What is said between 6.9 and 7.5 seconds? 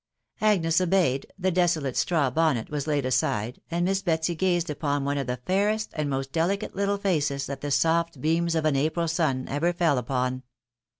feces